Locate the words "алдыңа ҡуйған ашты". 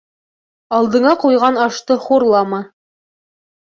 0.77-2.01